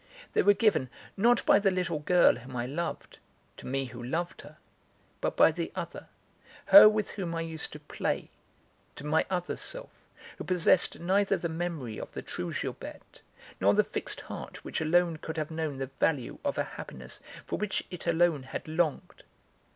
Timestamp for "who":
3.85-4.01, 10.39-10.43